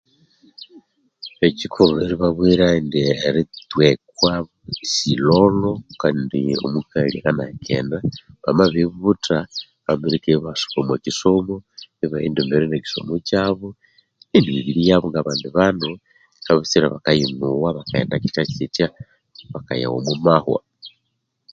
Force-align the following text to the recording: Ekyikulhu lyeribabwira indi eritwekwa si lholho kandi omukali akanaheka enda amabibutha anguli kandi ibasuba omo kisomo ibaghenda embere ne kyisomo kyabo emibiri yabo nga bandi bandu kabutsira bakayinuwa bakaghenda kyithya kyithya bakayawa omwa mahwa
Ekyikulhu 1.47 1.95
lyeribabwira 1.99 2.65
indi 2.79 3.01
eritwekwa 3.27 4.33
si 4.93 5.11
lholho 5.27 5.71
kandi 6.01 6.39
omukali 6.65 7.15
akanaheka 7.19 7.71
enda 7.79 7.97
amabibutha 8.49 9.37
anguli 9.89 10.17
kandi 10.23 10.37
ibasuba 10.39 10.77
omo 10.81 10.95
kisomo 11.03 11.55
ibaghenda 12.03 12.39
embere 12.41 12.65
ne 12.67 12.77
kyisomo 12.83 13.13
kyabo 13.27 13.67
emibiri 14.37 14.81
yabo 14.89 15.05
nga 15.09 15.25
bandi 15.27 15.47
bandu 15.57 15.91
kabutsira 16.45 16.93
bakayinuwa 16.93 17.69
bakaghenda 17.77 18.21
kyithya 18.21 18.43
kyithya 18.51 18.87
bakayawa 19.53 19.95
omwa 19.99 20.15
mahwa 20.25 20.59